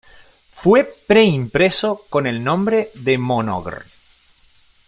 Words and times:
Fue 0.55 0.83
pre 1.05 1.25
impreso 1.25 2.07
con 2.09 2.25
el 2.25 2.43
nombre 2.43 2.89
de 2.95 3.19
"Monogr. 3.19 3.83